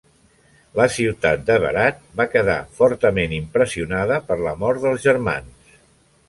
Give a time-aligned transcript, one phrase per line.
[0.77, 5.79] La ciutat de Berat va quedar fortament impressionada per la mort dels germans.